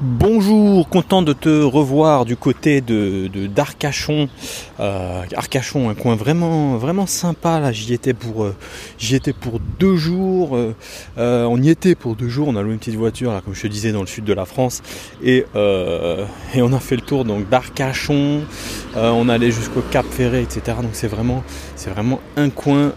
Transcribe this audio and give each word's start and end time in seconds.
Bonjour, 0.00 0.88
content 0.88 1.22
de 1.22 1.32
te 1.32 1.48
revoir 1.48 2.24
du 2.24 2.36
côté 2.36 2.80
de 2.80 3.28
d'Arcachon. 3.48 4.28
Euh, 4.78 5.24
Arcachon, 5.34 5.90
un 5.90 5.94
coin 5.94 6.14
vraiment 6.14 6.76
vraiment 6.76 7.06
sympa. 7.06 7.58
Là, 7.58 7.72
j'y 7.72 7.92
étais 7.92 8.14
pour 8.14 8.44
euh, 8.44 8.54
j'y 8.96 9.16
étais 9.16 9.32
pour 9.32 9.58
deux 9.80 9.96
jours. 9.96 10.56
Euh, 10.56 11.44
on 11.46 11.60
y 11.60 11.68
était 11.68 11.96
pour 11.96 12.14
deux 12.14 12.28
jours. 12.28 12.46
On 12.46 12.54
a 12.54 12.62
loué 12.62 12.74
une 12.74 12.78
petite 12.78 12.94
voiture 12.94 13.42
comme 13.44 13.56
je 13.56 13.62
te 13.62 13.66
disais, 13.66 13.90
dans 13.90 14.02
le 14.02 14.06
sud 14.06 14.22
de 14.22 14.32
la 14.32 14.44
France, 14.44 14.84
et 15.20 15.44
et 16.54 16.62
on 16.62 16.72
a 16.72 16.78
fait 16.78 16.94
le 16.94 17.02
tour 17.02 17.24
donc 17.24 17.48
d'Arcachon. 17.48 18.42
on 18.94 19.28
allait 19.28 19.50
jusqu'au 19.50 19.82
Cap 19.90 20.06
Ferré, 20.08 20.42
etc. 20.42 20.76
Donc 20.80 20.92
c'est 20.92 21.08
vraiment 21.08 21.42
c'est 21.74 21.90
vraiment 21.90 22.20
un 22.36 22.50
coin 22.50 22.92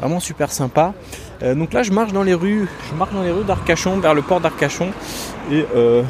vraiment 0.00 0.20
super 0.20 0.52
sympa. 0.52 0.92
Euh, 1.42 1.54
donc 1.54 1.72
là, 1.72 1.82
je 1.82 1.90
marche 1.90 2.12
dans 2.12 2.22
les 2.22 2.34
rues, 2.34 2.68
je 2.90 2.96
marche 2.96 3.12
dans 3.12 3.22
les 3.22 3.30
rues 3.30 3.44
d'Arcachon, 3.44 3.98
vers 3.98 4.14
le 4.14 4.22
port 4.22 4.40
d'Arcachon. 4.40 4.90
Et, 5.50 5.64
euh, 5.74 6.02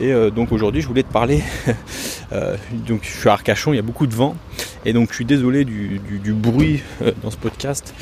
euh, 0.00 0.30
donc 0.30 0.50
aujourd'hui, 0.50 0.80
je 0.80 0.88
voulais 0.88 1.04
te 1.04 1.12
parler. 1.12 1.42
donc 2.72 3.00
je 3.02 3.10
suis 3.10 3.28
à 3.28 3.32
Arcachon, 3.32 3.72
il 3.72 3.76
y 3.76 3.78
a 3.78 3.82
beaucoup 3.82 4.06
de 4.06 4.14
vent. 4.14 4.36
Et 4.84 4.92
donc 4.92 5.10
je 5.10 5.14
suis 5.14 5.24
désolé 5.24 5.64
du 5.64 6.32
bruit 6.32 6.82
dans 7.22 7.30
ce 7.30 7.36
podcast. 7.36 7.94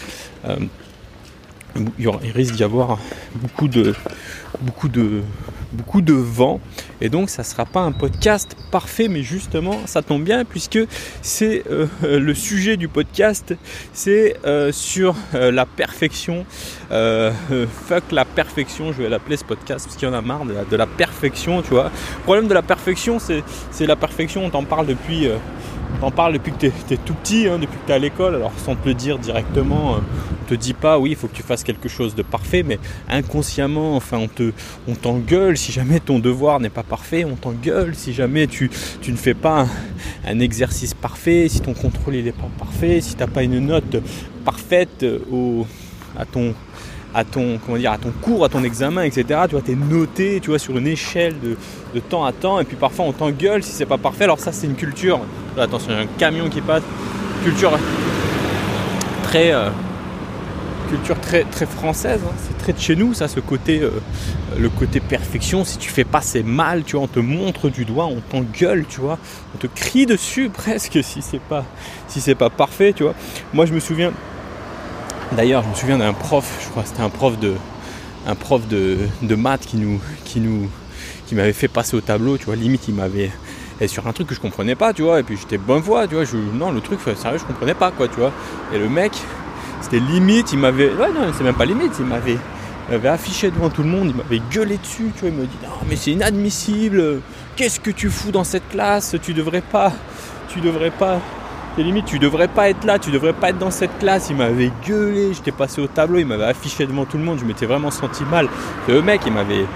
Il 1.99 2.31
risque 2.33 2.55
d'y 2.55 2.65
avoir 2.65 2.99
beaucoup 3.35 3.69
de, 3.69 3.95
beaucoup 4.61 4.89
de, 4.89 5.23
beaucoup 5.73 6.01
de 6.01 6.13
vent. 6.13 6.61
Et 7.01 7.09
donc 7.09 7.31
ça 7.31 7.43
ne 7.43 7.47
sera 7.47 7.65
pas 7.65 7.81
un 7.81 7.93
podcast 7.93 8.57
parfait, 8.71 9.09
mais 9.09 9.23
justement 9.23 9.79
ça 9.87 10.03
tombe 10.03 10.23
bien 10.23 10.45
puisque 10.45 10.79
c'est 11.23 11.65
euh, 11.71 11.87
le 12.03 12.35
sujet 12.35 12.77
du 12.77 12.89
podcast, 12.89 13.55
c'est 13.93 14.37
euh, 14.45 14.71
sur 14.73 15.17
euh, 15.35 15.51
la 15.51 15.67
perfection. 15.67 16.45
fuck 16.91 18.13
la 18.13 18.25
perfection, 18.25 18.93
je 18.93 19.03
vais 19.03 19.09
l'appeler 19.09 19.37
ce 19.37 19.45
podcast 19.45 19.87
parce 19.87 19.97
qu'il 19.97 20.09
y 20.09 20.11
en 20.11 20.15
a 20.15 20.21
marre 20.21 20.45
de 20.45 20.77
la, 20.77 20.87
perfection, 20.87 21.63
tu 21.63 21.71
vois. 21.71 21.85
Le 21.85 22.23
problème 22.25 22.49
de 22.49 22.55
la 22.55 22.63
perfection, 22.63 23.19
c'est 23.19 23.87
la 23.87 23.97
perfection, 23.97 24.45
on 24.45 24.51
t'en 24.51 24.65
parle 24.65 24.87
depuis 24.87 25.29
T'en 26.01 26.11
parles 26.11 26.33
depuis 26.33 26.53
que 26.53 26.59
tu 26.59 26.67
es, 26.67 26.97
tout 26.97 27.15
petit, 27.15 27.47
hein, 27.47 27.59
depuis 27.61 27.79
que 27.79 27.87
tu 27.87 27.93
es 27.93 27.95
à 27.95 27.99
l'école, 27.99 28.35
alors 28.35 28.53
sans 28.57 28.75
te 28.75 28.89
le 28.89 28.95
dire 28.95 29.19
directement, 29.19 29.95
euh, 29.95 29.99
on 30.43 30.49
te 30.49 30.55
dit 30.55 30.75
pas 30.75 30.99
oui, 30.99 31.11
il 31.11 31.17
faut 31.17 31.29
que 31.29 31.35
tu 31.35 31.43
fasses 31.43 31.63
quelque 31.63 31.89
chose 31.89 32.15
de 32.15 32.23
parfait, 32.23 32.63
mais 32.63 32.79
inconsciemment, 33.09 33.95
enfin, 33.95 34.19
on 34.19 34.29
te, 34.29 34.53
on 34.89 34.95
t'engueule 34.95 35.57
si 35.57 35.71
jamais 35.71 36.01
ton 36.01 36.19
devoir 36.19 36.59
n'est 36.59 36.71
pas 36.71 36.83
parfait, 36.83 37.25
on 37.25 37.37
t'engueule 37.37 37.95
si 37.95 38.13
jamais 38.13 38.49
tu, 38.49 38.71
ne 39.07 39.17
fais 39.17 39.35
pas 39.35 39.67
un, 40.27 40.41
exercice 40.41 40.95
parfait, 40.95 41.49
si 41.49 41.61
ton 41.61 41.75
contrôle 41.75 42.15
n'est 42.15 42.33
pas 42.33 42.51
parfait, 42.59 43.01
si 43.01 43.15
tu 43.15 43.21
n'as 43.21 43.29
pas 43.29 43.45
une 43.45 43.61
note 43.61 44.03
parfaite 44.45 45.07
au, 45.31 45.67
à 46.19 46.25
ton 46.25 46.55
à 47.15 47.25
ton, 47.25 47.59
comment 47.65 47.79
dire, 47.79 47.93
à 47.93 47.99
ton 47.99 48.11
cours, 48.11 48.45
à 48.45 48.49
ton 48.49 48.63
examen, 48.65 49.03
etc. 49.03 49.41
Tu 49.49 49.57
vois, 49.57 49.63
es 49.69 49.75
noté, 49.75 50.41
tu 50.41 50.51
vois, 50.51 50.59
sur 50.59 50.77
une 50.77 50.87
échelle 50.87 51.35
de, 51.41 52.01
temps 52.01 52.25
à 52.25 52.33
temps, 52.33 52.59
et 52.59 52.65
puis 52.65 52.77
parfois 52.77 53.05
on 53.05 53.13
t'engueule 53.13 53.63
si 53.63 53.73
c'est 53.73 53.87
pas 53.87 53.99
parfait. 53.99 54.25
Alors 54.25 54.39
ça, 54.39 54.53
c'est 54.53 54.67
une 54.67 54.75
culture. 54.75 55.21
attention, 55.59 55.91
il 55.91 55.95
y 55.95 55.99
a 55.99 56.03
un 56.03 56.07
camion 56.19 56.49
qui 56.49 56.61
passe. 56.61 56.83
Culture 57.45 57.79
très, 59.25 59.53
euh, 59.53 59.69
culture 60.89 61.21
très, 61.21 61.45
très 61.45 61.67
française. 61.67 62.21
Hein. 62.25 62.33
C'est 62.39 62.57
très 62.59 62.73
de 62.73 62.79
chez 62.79 62.97
nous, 62.97 63.15
ça, 63.15 63.29
ce 63.29 63.41
côté, 63.41 63.81
euh, 63.81 63.91
le 64.59 64.69
côté 64.69 65.01
perfection. 65.01 65.65
Si 65.65 65.79
tu 65.79 65.91
fais 65.91 66.05
pas, 66.05 66.21
c'est 66.21 66.43
mal. 66.43 66.83
Tu 66.85 66.97
vois, 66.97 67.05
on 67.05 67.09
te 67.09 67.21
montre 67.21 67.69
du 67.69 67.85
doigt, 67.85 68.07
on 68.07 68.21
t'engueule, 68.21 68.85
tu 68.89 69.01
vois, 69.01 69.19
on 69.55 69.59
te 69.59 69.67
crie 69.67 70.07
dessus 70.07 70.49
presque 70.53 70.99
si 71.03 71.23
c'est 71.23 71.41
pas, 71.41 71.65
si 72.09 72.21
c'est 72.21 72.35
pas 72.35 72.51
parfait, 72.51 72.93
tu 72.95 73.03
vois. 73.03 73.15
Moi, 73.53 73.67
je 73.67 73.75
me 73.75 73.81
souviens 73.81 74.13
D'ailleurs, 75.37 75.63
je 75.63 75.69
me 75.69 75.75
souviens 75.75 75.99
d'un 75.99 76.13
prof, 76.13 76.59
je 76.63 76.69
crois 76.69 76.83
que 76.83 76.89
c'était 76.91 77.03
un 77.03 77.09
prof 77.09 77.39
de, 77.39 77.55
un 78.27 79.37
maths 79.37 79.67
qui 79.67 79.77
nous, 79.79 80.01
qui 81.27 81.35
m'avait 81.35 81.53
fait 81.55 81.69
passer 81.69 81.97
au 81.97 82.01
tableau, 82.03 82.37
tu 82.37 82.47
vois, 82.47 82.57
limite 82.57 82.87
il 82.89 82.95
m'avait 82.95 83.31
et 83.81 83.89
sur 83.89 84.07
un 84.07 84.13
truc 84.13 84.29
que 84.29 84.35
je 84.35 84.41
comprenais 84.41 84.77
pas, 84.77 84.93
tu 84.93 85.03
vois, 85.03 85.21
et 85.21 85.23
puis 85.23 85.37
j'étais 85.37 85.59
bonne 85.59 85.81
voix, 85.81 86.07
tu 86.07 86.15
vois, 86.15 86.25
je, 86.25 86.37
non, 86.37 86.71
le 86.71 86.81
truc, 86.81 87.01
sérieux, 87.17 87.39
je 87.39 87.45
comprenais 87.45 87.75
pas, 87.75 87.91
quoi, 87.91 88.07
tu 88.07 88.21
vois. 88.21 88.31
Et 88.73 88.79
le 88.79 88.89
mec, 88.89 89.13
c'était 89.81 89.99
limite, 89.99 90.53
il 90.53 90.61
m'avait, 90.61 90.91
ouais, 90.91 91.13
non, 91.13 91.33
c'est 91.37 91.43
même 91.43 91.55
pas 91.55 91.65
limite, 91.65 91.93
il 91.99 92.07
m'avait, 92.07 92.39
avait 92.93 93.09
affiché 93.09 93.51
devant 93.51 93.71
tout 93.71 93.83
le 93.83 93.89
monde, 93.89 94.11
il 94.11 94.15
m'avait 94.15 94.43
gueulé 94.53 94.77
dessus, 94.77 95.11
tu 95.15 95.23
vois, 95.23 95.31
il 95.31 95.35
me 95.35 95.47
dit, 95.47 95.57
non, 95.65 95.71
mais 95.89 95.97
c'est 95.97 96.13
inadmissible, 96.13 97.21
qu'est-ce 97.57 97.81
que 97.81 97.91
tu 97.91 98.09
fous 98.09 98.31
dans 98.31 98.45
cette 98.45 98.69
classe, 98.69 99.17
tu 99.21 99.35
devrais 99.35 99.63
pas, 99.63 99.93
tu 100.49 100.61
devrais 100.61 100.93
pas 100.93 101.21
limite, 101.81 102.05
tu 102.05 102.19
devrais 102.19 102.49
pas 102.49 102.69
être 102.69 102.85
là, 102.85 102.99
tu 102.99 103.11
devrais 103.11 103.33
pas 103.33 103.51
être 103.51 103.59
dans 103.59 103.71
cette 103.71 103.99
classe. 103.99 104.29
Il 104.31 104.37
m'avait 104.37 104.71
gueulé, 104.87 105.33
j'étais 105.33 105.53
passé 105.53 105.81
au 105.81 105.87
tableau, 105.87 106.19
il 106.19 106.27
m'avait 106.27 106.45
affiché 106.45 106.87
devant 106.87 107.07
tout 107.07 107.17
le 107.17 107.25
monde, 107.25 107.39
je 107.39 107.45
m'étais 107.45 107.67
vraiment 107.67 107.91
senti 107.91 108.25
mal. 108.25 108.49
le 108.89 109.01
mec, 109.01 109.23
il 109.27 109.33
m'avait, 109.33 109.67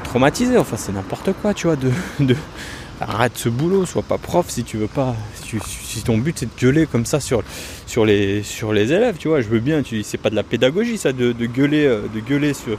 traumatisé. 0.00 0.56
Enfin, 0.56 0.76
c'est 0.76 0.92
n'importe 0.92 1.30
quoi, 1.42 1.52
tu 1.52 1.66
vois, 1.66 1.76
de, 1.76 1.90
de, 2.20 2.34
arrête 3.00 3.36
ce 3.36 3.48
boulot, 3.48 3.84
sois 3.86 4.02
pas 4.02 4.18
prof 4.18 4.46
si 4.48 4.64
tu 4.64 4.76
veux 4.76 4.86
pas. 4.86 5.14
Si, 5.34 6.02
ton 6.02 6.18
but 6.18 6.36
c'est 6.38 6.46
de 6.46 6.60
gueuler 6.60 6.86
comme 6.86 7.06
ça 7.06 7.20
sur, 7.20 7.42
sur, 7.86 8.04
les, 8.04 8.42
sur 8.42 8.72
les 8.72 8.92
élèves, 8.92 9.16
tu 9.18 9.28
vois, 9.28 9.40
je 9.40 9.48
veux 9.48 9.60
bien, 9.60 9.82
tu, 9.82 10.02
c'est 10.02 10.18
pas 10.18 10.30
de 10.30 10.34
la 10.34 10.42
pédagogie 10.42 10.98
ça, 10.98 11.12
de, 11.12 11.32
gueuler, 11.32 11.86
euh, 11.86 12.02
de 12.12 12.20
gueuler 12.20 12.52
sur, 12.52 12.76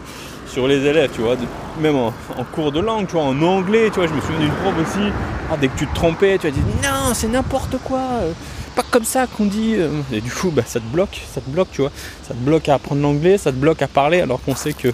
sur 0.47 0.67
les 0.67 0.85
élèves, 0.85 1.11
tu 1.13 1.21
vois, 1.21 1.35
même 1.81 1.95
en, 1.95 2.13
cours 2.53 2.71
de 2.71 2.79
langue, 2.79 3.07
tu 3.07 3.13
vois, 3.13 3.23
en 3.23 3.41
anglais, 3.41 3.89
tu 3.91 3.99
vois, 3.99 4.07
je 4.07 4.13
me 4.13 4.21
souviens 4.21 4.39
d'une 4.39 4.51
prof 4.51 4.73
aussi, 4.81 5.11
ah, 5.49 5.57
dès 5.59 5.69
que 5.69 5.77
tu 5.77 5.87
te 5.87 5.95
trompais, 5.95 6.37
tu 6.37 6.47
as 6.47 6.51
dit 6.51 6.61
non, 6.83 7.13
c'est 7.13 7.27
n'importe 7.27 7.77
quoi, 7.83 7.99
euh, 7.99 8.33
pas 8.75 8.83
comme 8.89 9.05
ça 9.05 9.27
qu'on 9.27 9.45
dit, 9.45 9.75
euh. 9.77 9.89
et 10.11 10.19
du 10.19 10.31
coup, 10.31 10.51
bah, 10.51 10.63
ça 10.65 10.79
te 10.79 10.85
bloque, 10.85 11.21
ça 11.33 11.39
te 11.39 11.49
bloque, 11.49 11.69
tu 11.71 11.81
vois, 11.81 11.91
ça 12.23 12.33
te 12.33 12.39
bloque 12.39 12.67
à 12.69 12.75
apprendre 12.75 13.01
l'anglais, 13.01 13.37
ça 13.37 13.51
te 13.51 13.57
bloque 13.57 13.81
à 13.81 13.87
parler, 13.87 14.21
alors 14.21 14.41
qu'on 14.41 14.55
sait 14.55 14.73
que 14.73 14.93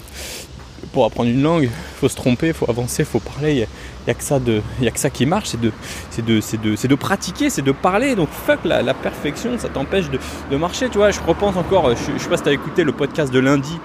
pour 0.92 1.04
apprendre 1.04 1.30
une 1.30 1.42
langue, 1.42 1.64
il 1.64 1.98
faut 1.98 2.08
se 2.08 2.14
tromper, 2.14 2.48
il 2.48 2.54
faut 2.54 2.70
avancer, 2.70 3.02
il 3.02 3.06
faut 3.06 3.18
parler, 3.18 3.52
il 3.52 3.66
n'y 4.06 4.88
a, 4.88 4.90
que 4.92 4.98
ça 5.00 5.10
qui 5.10 5.26
marche, 5.26 5.48
c'est 5.48 5.60
de, 5.60 5.72
de, 6.18 6.56
de, 6.56 6.86
de, 6.86 6.94
pratiquer, 6.94 7.50
c'est 7.50 7.62
de 7.62 7.72
parler, 7.72 8.14
donc 8.14 8.28
fuck 8.30 8.60
la, 8.64 8.94
perfection, 8.94 9.58
ça 9.58 9.68
t'empêche 9.68 10.06
de, 10.08 10.56
marcher, 10.56 10.88
tu 10.88 10.98
vois, 10.98 11.10
je 11.10 11.20
repense 11.20 11.56
encore, 11.56 11.90
je, 11.90 12.12
je 12.16 12.22
sais 12.22 12.28
pas 12.28 12.36
si 12.36 12.44
tu 12.44 12.48
as 12.50 12.52
écouté 12.52 12.84
le 12.84 12.92
podcast 12.92 13.32
de 13.32 13.40
lundi, 13.40 13.76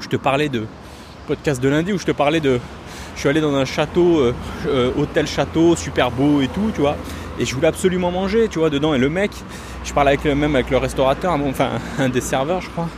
je 0.00 0.08
te 0.08 0.16
parlais 0.16 0.48
de 0.48 0.66
podcast 1.26 1.62
de 1.62 1.68
lundi 1.68 1.92
où 1.92 1.98
je 1.98 2.04
te 2.04 2.10
parlais 2.10 2.40
de 2.40 2.58
je 3.14 3.20
suis 3.20 3.28
allé 3.28 3.40
dans 3.40 3.54
un 3.54 3.64
château 3.64 4.20
euh, 4.20 4.34
euh, 4.66 4.90
hôtel 4.96 5.26
château 5.26 5.76
super 5.76 6.10
beau 6.10 6.40
et 6.40 6.48
tout 6.48 6.70
tu 6.74 6.80
vois. 6.80 6.96
Et 7.38 7.44
je 7.44 7.54
voulais 7.54 7.68
absolument 7.68 8.10
manger 8.10 8.48
tu 8.48 8.58
vois 8.58 8.70
dedans. 8.70 8.94
Et 8.94 8.98
le 8.98 9.08
mec 9.08 9.30
je 9.84 9.92
parlais 9.92 10.10
avec 10.10 10.24
le 10.24 10.34
même 10.34 10.54
avec 10.54 10.70
le 10.70 10.76
restaurateur 10.76 11.32
enfin 11.32 11.70
un 11.98 12.08
des 12.08 12.20
serveurs 12.20 12.60
je 12.60 12.70
crois. 12.70 12.88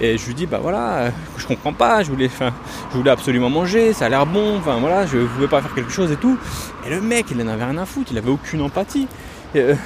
Et 0.00 0.18
je 0.18 0.26
lui 0.26 0.34
dis 0.34 0.46
bah 0.46 0.58
voilà 0.60 1.10
je 1.36 1.46
comprends 1.46 1.72
pas 1.72 2.02
je 2.02 2.10
voulais 2.10 2.26
enfin 2.26 2.52
je 2.90 2.96
voulais 2.96 3.10
absolument 3.10 3.50
manger 3.50 3.92
ça 3.92 4.06
a 4.06 4.08
l'air 4.08 4.26
bon 4.26 4.58
enfin 4.58 4.78
voilà 4.80 5.06
je 5.06 5.18
voulais 5.18 5.46
pas 5.48 5.60
faire 5.62 5.74
quelque 5.74 5.92
chose 5.92 6.10
et 6.10 6.16
tout. 6.16 6.38
Et 6.86 6.90
le 6.90 7.00
mec 7.00 7.26
il 7.30 7.40
en 7.42 7.48
avait 7.48 7.64
rien 7.64 7.78
à 7.78 7.86
foutre 7.86 8.10
il 8.12 8.18
avait 8.18 8.30
aucune 8.30 8.60
empathie. 8.60 9.08
Euh, 9.56 9.76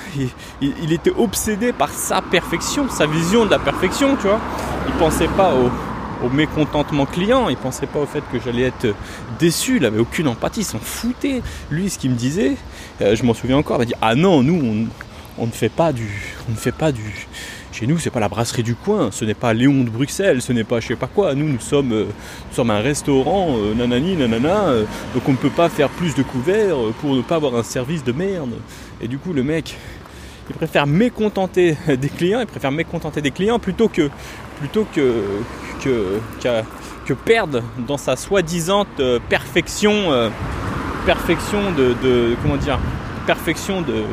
il, 0.63 0.73
il, 0.83 0.93
était 0.95 1.13
obsédé 1.15 1.75
par 1.75 1.91
sa 1.91 2.23
perfection 2.23 2.89
sa 2.89 3.07
vision 3.07 3.45
de 3.45 3.51
la 3.51 3.59
perfection 3.59 4.17
tu 4.17 4.27
vois. 4.27 4.41
Il 4.87 4.95
pensait 4.95 5.29
pas 5.29 5.53
au 5.53 5.71
au 6.25 6.29
mécontentement 6.29 7.07
client, 7.07 7.49
il 7.49 7.57
pensait 7.57 7.87
pas 7.87 8.01
au 8.01 8.07
fait 8.07 8.23
que 8.33 8.39
j'allais 8.41 8.63
être 8.63 8.95
déçu, 9.39 9.77
il 9.77 9.85
avait 9.85 9.99
aucune 9.99 10.29
empathie, 10.29 10.61
il 10.61 10.65
s'en 10.65 10.79
foutait. 10.79 11.43
Lui, 11.71 11.91
ce 11.91 11.99
qu'il 11.99 12.11
me 12.11 12.17
disait, 12.17 12.57
euh, 13.01 13.15
je 13.15 13.25
m'en 13.25 13.35
souviens 13.35 13.57
encore, 13.57 13.77
il 13.77 13.81
m'a 13.81 13.85
dit 13.85 13.95
Ah 14.01 14.15
non, 14.15 14.43
nous, 14.43 14.89
on, 15.39 15.47
ne 15.47 15.53
fait 15.53 15.69
pas 15.69 15.93
du. 15.93 16.35
On 16.49 16.53
ne 16.53 16.57
fait 16.57 16.73
pas 16.73 16.93
du. 16.93 17.27
Chez 17.71 17.87
nous, 17.87 17.99
c'est 17.99 18.11
pas 18.11 18.21
la 18.21 18.29
brasserie 18.29 18.65
du 18.65 18.75
coin, 18.75 19.11
ce 19.13 19.25
n'est 19.25 19.35
pas 19.35 19.53
Léon 19.53 19.85
de 19.85 19.91
Bruxelles, 19.91 20.43
ce 20.43 20.53
n'est 20.53 20.65
pas 20.65 20.81
je 20.81 20.89
sais 20.89 20.97
pas 20.97 21.07
quoi. 21.07 21.35
Nous, 21.35 21.49
nous 21.49 21.61
sommes, 21.61 21.93
euh, 21.93 22.07
sommes 22.51 22.71
un 22.71 22.81
restaurant, 22.81 23.57
euh, 23.57 23.75
nanani, 23.75 24.17
nanana, 24.17 24.73
donc 25.15 25.29
on 25.29 25.33
ne 25.33 25.37
peut 25.37 25.51
pas 25.51 25.69
faire 25.69 25.89
plus 25.89 26.15
de 26.15 26.23
couverts 26.23 26.77
pour 27.01 27.15
ne 27.15 27.23
pas 27.23 27.37
avoir 27.37 27.55
un 27.55 27.63
service 27.63 28.03
de 28.03 28.13
merde. 28.13 28.55
Et 29.01 29.07
du 29.07 29.19
coup, 29.19 29.33
le 29.33 29.45
mec, 29.45 29.77
il 30.51 30.57
préfère 30.57 30.87
mécontenter 30.87 31.77
des 31.87 32.09
clients, 32.09 32.41
il 32.41 32.47
préfère 32.47 32.73
mécontenter 32.73 33.21
des 33.21 33.31
clients 33.31 33.59
plutôt 33.59 33.89
que, 33.89 34.11
plutôt 34.59 34.87
que, 34.93 35.43
que, 35.83 36.21
que, 37.07 37.15
perdre 37.15 37.63
dans 37.87 37.97
sa 37.97 38.17
soi-disant 38.17 38.87
euh, 39.01 39.19
perfection, 39.29 40.13
euh, 40.13 40.29
perfection 41.07 41.73
de, 41.77 42.35
comment 42.43 42.57
dire, 42.57 42.79
perfection 43.27 43.83
de, 43.83 44.05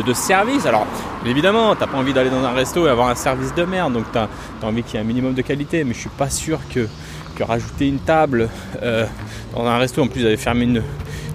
de, 0.00 0.12
service. 0.12 0.66
Alors, 0.66 0.86
évidemment, 1.26 1.74
t'as 1.76 1.86
pas 1.86 1.98
envie 1.98 2.12
d'aller 2.12 2.30
dans 2.30 2.44
un 2.44 2.52
resto 2.52 2.86
et 2.86 2.90
avoir 2.90 3.08
un 3.08 3.14
service 3.14 3.54
de 3.54 3.64
merde, 3.64 3.92
donc 3.92 4.04
tu 4.12 4.18
as, 4.18 4.28
envie 4.62 4.82
qu'il 4.82 4.94
y 4.94 4.96
ait 4.96 5.04
un 5.04 5.06
minimum 5.06 5.34
de 5.34 5.42
qualité, 5.42 5.84
mais 5.84 5.94
je 5.94 6.00
suis 6.00 6.08
pas 6.10 6.30
sûr 6.30 6.60
que, 6.72 6.88
que 7.36 7.44
rajouter 7.44 7.88
une 7.88 8.00
table 8.00 8.48
euh, 8.82 9.06
dans 9.54 9.66
un 9.66 9.78
resto, 9.78 10.02
en 10.02 10.08
plus 10.08 10.22
ils 10.22 10.26
avaient 10.26 10.36
fermé 10.36 10.64
une, 10.64 10.82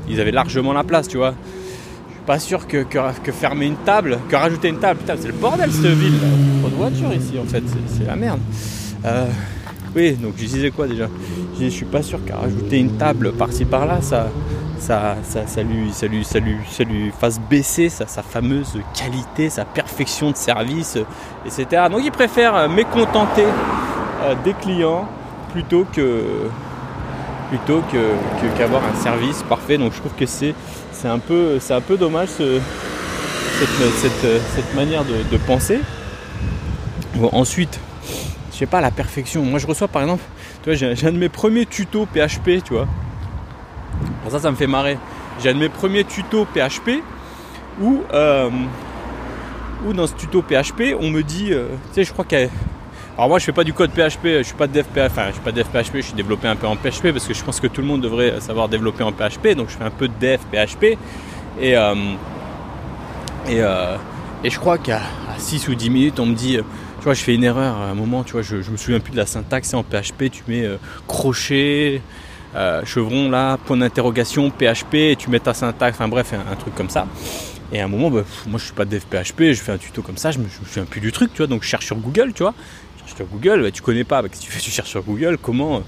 ils 0.07 0.19
avaient 0.19 0.31
largement 0.31 0.73
la 0.73 0.83
place, 0.83 1.07
tu 1.07 1.17
vois 1.17 1.35
pas 2.25 2.39
sûr 2.39 2.67
que, 2.67 2.83
que, 2.83 3.31
fermer 3.31 3.65
une 3.65 3.75
table, 3.75 4.19
que 4.29 4.35
rajouter 4.35 4.69
une 4.69 4.79
table, 4.79 4.99
putain 4.99 5.15
c'est 5.19 5.27
le 5.27 5.33
bordel 5.33 5.71
cette 5.71 5.85
ville, 5.85 6.13
trop 6.61 6.69
de 6.69 6.75
voitures 6.75 7.13
ici 7.13 7.37
en 7.39 7.45
fait, 7.45 7.63
c'est 7.87 8.05
la 8.05 8.15
merde. 8.15 8.39
Euh, 9.05 9.27
oui, 9.95 10.13
donc 10.13 10.33
je 10.37 10.45
disais 10.45 10.71
quoi 10.71 10.87
déjà? 10.87 11.07
Je 11.59 11.67
suis 11.67 11.85
pas 11.85 12.01
sûr 12.01 12.23
qu'à 12.25 12.37
rajouter 12.37 12.79
une 12.79 12.97
table 12.97 13.33
par-ci 13.33 13.65
par-là, 13.65 14.01
ça, 14.01 14.27
ça, 14.79 15.15
ça, 15.23 15.63
lui, 15.63 15.91
ça, 15.93 16.07
lui, 16.07 16.25
ça, 16.25 16.39
lui, 16.39 17.11
fasse 17.19 17.39
baisser 17.39 17.89
sa, 17.89 18.05
fameuse 18.05 18.79
qualité, 18.93 19.49
sa 19.49 19.65
perfection 19.65 20.31
de 20.31 20.37
service, 20.37 20.97
etc. 21.45 21.83
Donc 21.91 22.01
il 22.03 22.11
préfère 22.11 22.67
mécontenter 22.69 23.45
euh, 24.23 24.35
des 24.43 24.53
clients 24.53 25.07
plutôt 25.51 25.85
que 25.93 26.47
plutôt 27.49 27.83
qu'avoir 28.57 28.81
un 28.83 28.95
service 28.99 29.43
parfait. 29.43 29.77
Donc 29.77 29.93
je 29.93 29.99
trouve 29.99 30.13
que 30.13 30.25
c'est, 30.25 30.55
un, 31.05 31.19
peu, 31.19 31.59
c'est 31.59 31.73
un 31.73 31.81
peu 31.81 31.97
dommage 31.97 32.29
cette, 32.29 32.57
manière 34.75 35.03
de, 35.03 35.37
penser. 35.37 35.79
ensuite, 37.31 37.79
je 38.53 38.57
sais 38.59 38.65
pas, 38.65 38.81
la 38.81 38.91
perfection. 38.91 39.43
Moi 39.43 39.59
je 39.59 39.67
reçois 39.67 39.87
par 39.87 40.03
exemple, 40.03 40.23
tu 40.63 40.69
vois, 40.69 40.75
j'ai, 40.75 41.07
un 41.07 41.11
de 41.11 41.17
mes 41.17 41.29
premiers 41.29 41.65
tutos 41.65 42.05
PHP, 42.05 42.63
tu 42.63 42.73
vois. 42.73 42.87
ça, 44.29 44.39
ça 44.39 44.51
me 44.51 44.55
fait 44.55 44.67
marrer. 44.67 44.97
J'ai 45.41 45.49
un 45.49 45.53
de 45.55 45.59
mes 45.59 45.69
premiers 45.69 46.03
tutos 46.03 46.45
PHP 46.45 47.01
où, 47.81 48.01
euh, 48.13 48.49
où 49.85 49.93
dans 49.93 50.07
ce 50.07 50.13
tuto 50.13 50.41
PHP, 50.41 50.95
on 50.99 51.09
me 51.09 51.23
dit, 51.23 51.51
euh, 51.51 51.67
tu 51.89 51.95
sais, 51.95 52.03
je 52.03 52.13
crois 52.13 52.25
qu'il 52.25 52.49
alors 53.15 53.29
moi 53.29 53.37
je 53.37 53.45
fais 53.45 53.51
pas 53.51 53.63
du 53.63 53.73
code 53.73 53.91
PHP, 53.91 54.39
je 54.39 54.41
suis 54.41 54.55
pas 54.55 54.65
de 54.65 54.73
dev 54.73 54.85
PHP, 54.85 54.97
enfin 55.05 55.27
je 55.27 55.33
suis 55.33 55.41
pas 55.41 55.51
dev 55.51 55.65
PHP, 55.65 55.97
je 55.97 56.01
suis 56.01 56.13
développé 56.15 56.47
un 56.47 56.55
peu 56.55 56.65
en 56.65 56.75
PHP 56.75 57.11
parce 57.11 57.27
que 57.27 57.35
je 57.35 57.43
pense 57.43 57.59
que 57.59 57.67
tout 57.67 57.81
le 57.81 57.85
monde 57.85 58.01
devrait 58.01 58.41
savoir 58.41 58.69
développer 58.69 59.03
en 59.03 59.11
PHP, 59.11 59.49
donc 59.55 59.69
je 59.69 59.77
fais 59.77 59.83
un 59.83 59.91
peu 59.91 60.07
de 60.07 60.13
dev 60.19 60.39
PHP 60.51 60.97
et 61.61 61.77
euh, 61.77 61.93
euh, 63.49 63.97
et, 64.43 64.49
je 64.49 64.59
crois 64.59 64.79
qu'à 64.79 65.01
6 65.37 65.67
ou 65.67 65.75
10 65.75 65.89
minutes 65.91 66.19
on 66.19 66.25
me 66.25 66.33
dit 66.33 66.57
tu 67.03 67.07
vois 67.07 67.15
je 67.15 67.21
fais 67.21 67.35
une 67.35 67.43
erreur 67.43 67.75
à 67.75 67.89
un 67.89 67.95
moment, 67.95 68.23
tu 68.23 68.31
vois 68.31 68.43
je, 68.43 68.61
je 68.61 68.71
me 68.71 68.77
souviens 68.77 69.01
plus 69.01 69.11
de 69.11 69.17
la 69.17 69.25
syntaxe, 69.25 69.73
en 69.73 69.83
PHP 69.83 70.31
tu 70.31 70.41
mets 70.47 70.63
euh, 70.63 70.77
crochet 71.05 72.01
chevron 72.85 73.29
là, 73.29 73.57
point 73.57 73.75
d'interrogation, 73.75 74.49
PHP, 74.49 74.93
et 74.93 75.15
tu 75.17 75.29
mets 75.29 75.41
ta 75.41 75.53
syntaxe, 75.53 75.97
enfin 75.97 76.07
bref, 76.07 76.33
un, 76.33 76.55
truc 76.55 76.73
comme 76.75 76.89
ça. 76.89 77.05
Et 77.73 77.81
à 77.81 77.85
un 77.85 77.87
moment, 77.89 78.09
bah, 78.09 78.23
moi 78.47 78.57
je 78.57 78.63
suis 78.63 78.73
pas 78.73 78.85
dev 78.85 79.01
PHP, 79.01 79.51
je 79.51 79.61
fais 79.61 79.73
un 79.73 79.77
tuto 79.77 80.01
comme 80.01 80.15
ça, 80.15 80.31
je 80.31 80.39
me, 80.39 80.45
je 80.45 80.61
me 80.61 80.65
souviens 80.65 80.85
plus 80.85 81.01
du 81.01 81.11
truc, 81.11 81.31
tu 81.33 81.39
vois, 81.39 81.47
donc 81.47 81.63
je 81.63 81.67
cherche 81.67 81.87
sur 81.87 81.97
Google, 81.97 82.31
tu 82.33 82.43
vois, 82.43 82.53
sur 83.05 83.25
Google, 83.25 83.63
bah, 83.63 83.71
tu 83.71 83.81
connais 83.81 84.05
pas, 84.05 84.21
bah, 84.21 84.29
tu, 84.29 84.49
fais, 84.49 84.61
tu 84.61 84.71
cherches 84.71 84.91
sur 84.91 85.03
Google 85.03 85.37
comment, 85.41 85.83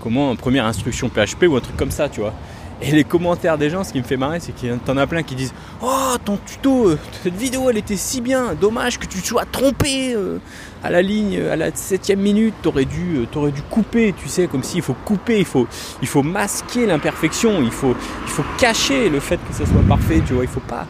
comment 0.00 0.36
première 0.36 0.66
instruction 0.66 1.08
PHP 1.08 1.48
ou 1.48 1.56
un 1.56 1.60
truc 1.60 1.76
comme 1.76 1.90
ça, 1.90 2.08
tu 2.08 2.20
vois. 2.20 2.34
Et 2.82 2.92
les 2.92 3.04
commentaires 3.04 3.58
des 3.58 3.68
gens, 3.68 3.84
ce 3.84 3.92
qui 3.92 3.98
me 3.98 4.04
fait 4.04 4.16
marrer, 4.16 4.40
c'est 4.40 4.52
qu'il 4.52 4.70
y 4.70 4.90
en 4.90 4.96
a 4.96 5.06
plein 5.06 5.22
qui 5.22 5.34
disent 5.34 5.52
Oh, 5.82 6.14
ton 6.24 6.38
tuto, 6.46 6.88
euh, 6.88 6.98
cette 7.22 7.36
vidéo, 7.36 7.68
elle 7.68 7.76
était 7.76 7.96
si 7.96 8.22
bien, 8.22 8.54
dommage 8.54 8.98
que 8.98 9.06
tu 9.06 9.18
sois 9.18 9.44
trompé 9.44 10.14
euh, 10.14 10.38
à 10.82 10.90
la 10.90 11.02
ligne, 11.02 11.42
à 11.42 11.56
la 11.56 11.74
septième 11.74 12.20
minute, 12.20 12.54
t'aurais 12.62 12.86
dû, 12.86 13.18
euh, 13.18 13.38
aurais 13.38 13.52
dû 13.52 13.60
couper, 13.62 14.14
tu 14.16 14.28
sais, 14.28 14.46
comme 14.46 14.62
s'il 14.62 14.80
faut 14.80 14.96
couper, 15.04 15.40
il 15.40 15.44
faut, 15.44 16.22
masquer 16.22 16.86
l'imperfection, 16.86 17.60
il 17.60 17.70
faut, 17.70 17.94
il 18.24 18.30
faut 18.30 18.44
cacher 18.58 19.10
le 19.10 19.20
fait 19.20 19.38
que 19.46 19.52
ça 19.52 19.66
soit 19.66 19.82
parfait, 19.86 20.22
tu 20.26 20.32
vois, 20.32 20.44
il 20.44 20.50
faut 20.50 20.60
pas, 20.60 20.86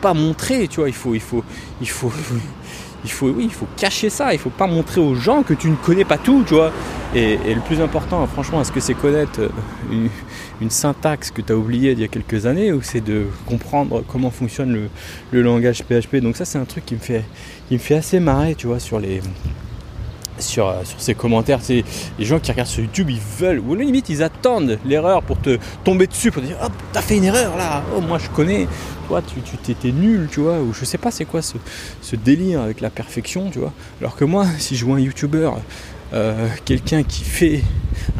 pas 0.00 0.14
montrer, 0.14 0.68
tu 0.68 0.80
vois, 0.80 0.88
il 0.88 0.94
faut, 0.94 1.14
il 1.14 1.20
faut, 1.20 1.44
il 1.80 1.88
faut, 1.88 2.12
il 3.04 3.10
faut, 3.10 3.28
oui, 3.28 3.44
il 3.44 3.52
faut 3.52 3.66
cacher 3.76 4.10
ça, 4.10 4.32
il 4.32 4.38
faut 4.38 4.50
pas 4.50 4.66
montrer 4.66 5.00
aux 5.00 5.14
gens 5.14 5.42
que 5.42 5.54
tu 5.54 5.70
ne 5.70 5.76
connais 5.76 6.04
pas 6.04 6.18
tout, 6.18 6.44
tu 6.46 6.54
vois. 6.54 6.72
Et, 7.14 7.36
le 7.36 7.60
plus 7.60 7.80
important, 7.80 8.24
franchement, 8.28 8.60
est-ce 8.60 8.70
que 8.70 8.78
c'est 8.80 8.94
connaître 8.94 9.40
euh, 9.40 10.08
une, 10.60 10.70
syntaxe 10.70 11.30
que 11.30 11.42
tu 11.42 11.52
as 11.52 11.56
oubliée 11.56 11.92
il 11.92 12.00
y 12.00 12.04
a 12.04 12.08
quelques 12.08 12.46
années 12.46 12.72
ou 12.72 12.82
c'est 12.82 13.00
de 13.00 13.26
comprendre 13.46 14.04
comment 14.06 14.30
fonctionne 14.30 14.88
le, 15.32 15.42
langage 15.42 15.82
PHP 15.82 16.16
Donc 16.16 16.36
ça, 16.36 16.44
c'est 16.44 16.58
un 16.58 16.64
truc 16.64 16.86
qui 16.86 16.94
me 16.94 17.00
fait, 17.00 17.24
qui 17.68 17.74
me 17.74 17.80
fait 17.80 17.96
assez 17.96 18.20
marrer, 18.20 18.54
tu 18.54 18.68
vois, 18.68 18.78
sur 18.78 19.00
les, 19.00 19.20
sur, 20.40 20.68
euh, 20.68 20.84
sur 20.84 21.00
ces 21.00 21.14
commentaires. 21.14 21.58
C'est 21.62 21.84
les 22.18 22.24
gens 22.24 22.38
qui 22.38 22.50
regardent 22.50 22.68
sur 22.68 22.82
YouTube, 22.82 23.10
ils 23.10 23.20
veulent, 23.38 23.60
ou 23.60 23.74
à 23.74 23.76
limite, 23.76 24.08
ils 24.08 24.22
attendent 24.22 24.78
l'erreur 24.84 25.22
pour 25.22 25.40
te 25.40 25.58
tomber 25.84 26.06
dessus, 26.06 26.30
pour 26.30 26.42
te 26.42 26.46
dire 26.48 26.56
Hop, 26.62 26.72
t'as 26.92 27.02
fait 27.02 27.16
une 27.16 27.24
erreur 27.24 27.56
là, 27.56 27.82
oh, 27.96 28.00
moi 28.00 28.18
je 28.18 28.28
connais, 28.30 28.66
toi 29.08 29.22
tu 29.22 29.56
t'étais 29.58 29.92
nul, 29.92 30.28
tu 30.30 30.40
vois, 30.40 30.60
ou 30.60 30.72
je 30.72 30.84
sais 30.84 30.98
pas 30.98 31.10
c'est 31.10 31.24
quoi 31.24 31.42
ce, 31.42 31.56
ce, 32.02 32.16
délire 32.16 32.60
avec 32.60 32.80
la 32.80 32.90
perfection, 32.90 33.50
tu 33.50 33.58
vois. 33.58 33.72
Alors 34.00 34.16
que 34.16 34.24
moi, 34.24 34.46
si 34.58 34.76
je 34.76 34.84
vois 34.84 34.96
un 34.96 35.00
YouTuber 35.00 35.50
euh, 36.12 36.48
quelqu'un 36.64 37.04
qui 37.04 37.22
fait 37.22 37.62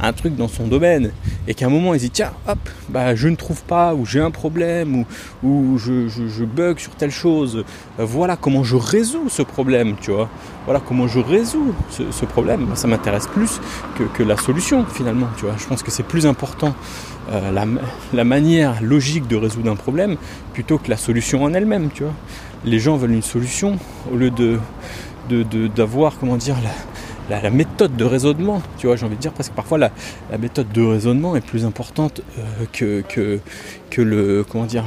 un 0.01 0.13
truc 0.13 0.37
dans 0.37 0.47
son 0.47 0.69
domaine 0.69 1.11
et 1.49 1.55
qu'à 1.55 1.67
un 1.67 1.71
moment 1.71 1.93
il 1.95 2.01
dit 2.01 2.11
tiens 2.11 2.31
hop 2.47 2.59
bah 2.89 3.17
je 3.17 3.27
ne 3.27 3.35
trouve 3.35 3.63
pas 3.65 3.95
ou 3.95 4.07
j'ai 4.07 4.21
un 4.21 4.31
problème 4.31 5.05
ou, 5.43 5.79
je, 5.79 6.45
bug 6.45 6.79
sur 6.79 6.95
telle 6.95 7.11
chose. 7.11 7.65
Euh, 7.99 8.05
voilà 8.05 8.37
comment 8.37 8.63
je 8.63 8.77
résous 8.77 9.29
ce 9.29 9.43
problème 9.43 9.97
tu 10.01 10.13
vois. 10.13 10.29
Voilà 10.67 10.81
comment 10.81 11.09
je 11.09 11.19
résous 11.19 11.75
ce, 11.91 12.25
problème. 12.27 12.69
Ça 12.75 12.87
m'intéresse 12.87 13.27
plus 13.27 13.61
que, 14.15 14.23
la 14.23 14.37
solution 14.37 14.85
finalement 14.87 15.29
tu 15.37 15.47
vois. 15.47 15.55
Je 15.59 15.67
pense 15.67 15.83
que 15.83 15.91
c'est 15.91 16.05
plus 16.05 16.27
important 16.27 16.75
euh, 17.33 17.51
la, 18.13 18.25
manière 18.25 18.81
logique 18.83 19.27
de 19.27 19.37
résoudre 19.37 19.71
un 19.71 19.77
problème 19.77 20.17
plutôt 20.53 20.79
que 20.79 20.91
la 20.91 20.97
solution 20.97 21.43
en 21.43 21.55
elle-même 21.55 21.91
tu 21.93 22.05
vois. 22.05 22.15
Les 22.65 22.79
gens 22.79 22.97
veulent 22.97 23.13
une 23.13 23.23
solution 23.23 23.79
au 24.13 24.17
lieu 24.17 24.31
de 24.31 24.59
d'avoir 25.77 26.19
comment 26.19 26.37
dire 26.37 26.57
la, 26.61 26.71
la, 27.31 27.51
méthode 27.51 27.97
de 27.97 28.05
raisonnement, 28.05 28.63
tu 28.79 28.87
vois, 28.87 28.97
j'ai 28.97 29.07
envie 29.07 29.17
de 29.17 29.21
dire, 29.21 29.33
parce 29.33 29.49
que 29.49 29.55
parfois 29.55 29.79
la, 29.79 29.91
méthode 30.39 30.71
de 30.73 30.83
raisonnement 30.83 31.37
est 31.37 31.41
plus 31.41 31.65
importante 31.65 32.21
euh, 32.39 33.03
que, 33.91 34.03
le. 34.03 34.45
Comment 34.49 34.67
dire 34.67 34.85